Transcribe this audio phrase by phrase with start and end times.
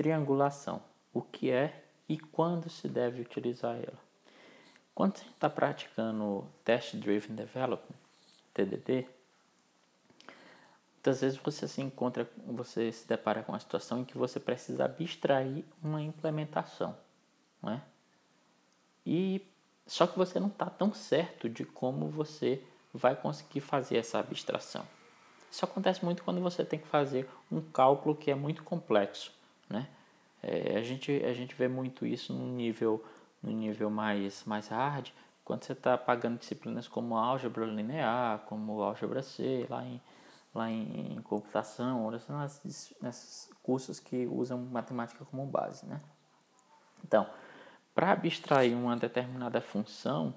[0.00, 0.82] triangulação.
[1.12, 3.98] O que é e quando se deve utilizar ela?
[4.94, 7.98] Quando você está praticando Test Driven Development,
[8.54, 9.06] TDD,
[10.94, 14.86] muitas vezes você se encontra, você se depara com uma situação em que você precisa
[14.86, 16.96] abstrair uma implementação,
[17.60, 17.82] não é?
[19.04, 19.46] E
[19.86, 22.64] só que você não está tão certo de como você
[22.94, 24.86] vai conseguir fazer essa abstração.
[25.50, 29.38] Isso acontece muito quando você tem que fazer um cálculo que é muito complexo,
[29.70, 29.88] né?
[30.42, 33.04] É, a, gente, a gente vê muito isso no nível,
[33.42, 35.10] no nível mais, mais hard,
[35.44, 40.00] quando você está pagando disciplinas como álgebra linear, como álgebra C, lá em,
[40.54, 46.00] lá em, em computação, ou nesses, nesses cursos que usam matemática como base, né?
[47.04, 47.28] Então,
[47.94, 50.34] para abstrair uma determinada função,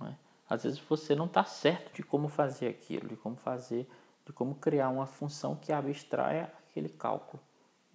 [0.00, 0.16] né,
[0.48, 3.88] às vezes você não está certo de como fazer aquilo, de como fazer,
[4.24, 7.42] de como criar uma função que abstraia aquele cálculo.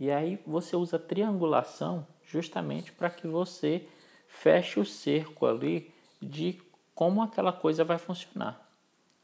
[0.02, 3.88] E aí você usa triangulação justamente para que você
[4.28, 6.60] feche o cerco ali de
[6.96, 8.68] como aquela coisa vai funcionar.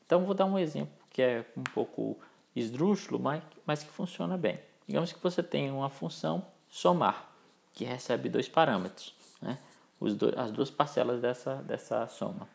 [0.05, 2.15] Então vou dar um exemplo que é um pouco
[2.55, 4.59] esdrúxulo, mas, mas que funciona bem.
[4.87, 7.27] Digamos que você tem uma função somar,
[7.73, 9.57] que recebe dois parâmetros, né?
[9.99, 12.47] Dois, as duas parcelas dessa, dessa soma.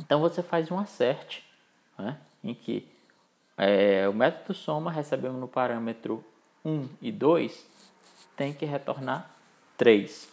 [0.00, 1.44] Então você faz um acerte,
[1.96, 2.18] né?
[2.42, 2.90] em que
[3.56, 6.24] é, o método soma recebendo no parâmetro
[6.64, 7.66] 1 e 2
[8.36, 9.30] tem que retornar
[9.76, 10.28] 3,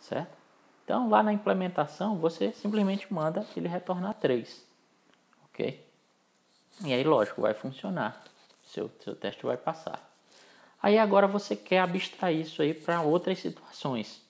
[0.00, 0.36] certo?
[0.84, 4.64] Então lá na implementação você simplesmente manda ele retornar 3,
[5.46, 5.86] ok?
[6.84, 8.22] E aí lógico, vai funcionar,
[8.64, 10.10] seu, seu teste vai passar.
[10.82, 14.20] Aí agora você quer abstrair isso aí para outras situações.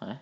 [0.00, 0.20] Né?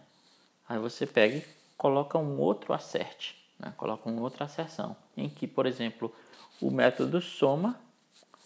[0.68, 1.46] Aí você pega e
[1.76, 3.72] coloca um outro acerte, né?
[3.76, 6.14] coloca uma outra asserção, em que, por exemplo,
[6.60, 7.80] o método soma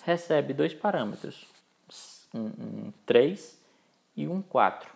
[0.04, 1.46] recebe dois parâmetros,
[2.34, 3.60] um, um 3
[4.16, 4.90] e um 4.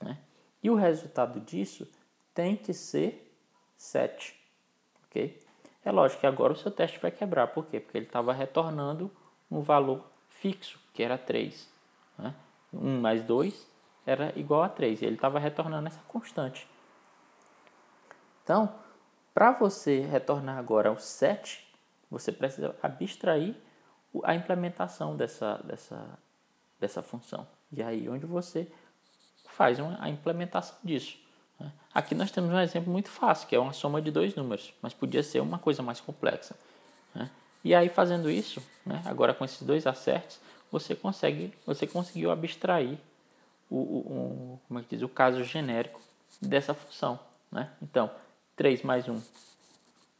[0.00, 0.18] Né?
[0.62, 1.88] E o resultado disso
[2.34, 3.32] tem que ser
[3.76, 4.38] 7.
[5.06, 5.40] ok?
[5.84, 7.48] É lógico que agora o seu teste vai quebrar.
[7.48, 7.80] Por quê?
[7.80, 9.10] Porque ele estava retornando
[9.50, 11.68] um valor fixo, que era 3.
[12.18, 12.34] Né?
[12.72, 13.66] 1 mais 2
[14.06, 15.02] era igual a 3.
[15.02, 16.68] E ele estava retornando essa constante.
[18.44, 18.72] Então,
[19.34, 21.66] para você retornar agora ao 7,
[22.10, 23.56] você precisa abstrair
[24.22, 26.18] a implementação dessa, dessa,
[26.82, 27.46] dessa função.
[27.70, 28.68] E aí onde você
[29.48, 31.16] faz uma, a implementação disso.
[31.58, 31.72] Né?
[31.94, 34.92] Aqui nós temos um exemplo muito fácil, que é uma soma de dois números, mas
[34.92, 36.56] podia ser uma coisa mais complexa.
[37.14, 37.30] Né?
[37.64, 42.98] E aí fazendo isso, né, agora com esses dois acertos, você consegue, você conseguiu abstrair
[43.70, 46.00] o, o, como é que diz, o caso genérico
[46.40, 47.20] dessa função.
[47.50, 47.70] Né?
[47.80, 48.10] Então,
[48.56, 49.22] 3 mais 1,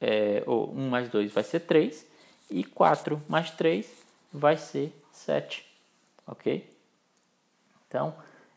[0.00, 2.06] é, ou 1 mais 2 vai ser 3,
[2.50, 3.92] e 4 mais 3
[4.32, 5.71] vai ser 7.
[6.32, 6.68] Ok?
[7.86, 8.14] Então,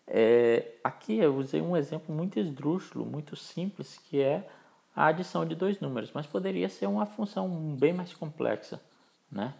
[0.07, 4.47] é, aqui eu usei um exemplo muito esdrúxulo, muito simples, que é
[4.95, 8.81] a adição de dois números, mas poderia ser uma função bem mais complexa,
[9.29, 9.53] né?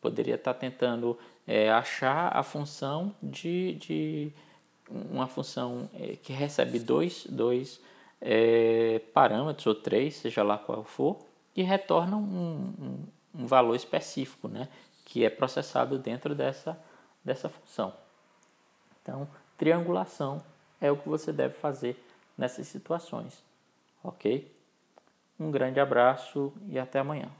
[0.00, 4.32] Poderia estar tentando é, achar a função de, de
[4.88, 7.80] uma função é, que recebe dois, dois
[8.20, 11.18] é, parâmetros ou três, seja lá qual for,
[11.56, 14.68] e retorna um, um, um valor específico, né?
[15.04, 16.78] Que é processado dentro dessa,
[17.24, 17.94] dessa função.
[19.02, 20.42] Então, triangulação
[20.80, 22.02] é o que você deve fazer
[22.36, 23.42] nessas situações.
[24.02, 24.52] Ok?
[25.38, 27.30] Um grande abraço e até amanhã.